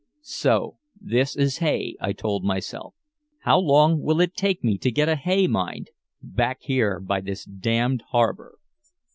[0.23, 2.95] "So this is hay," I told myself.
[3.41, 5.91] "How long will it take me to get a hay mind,
[6.23, 8.57] back here by this damned harbor?"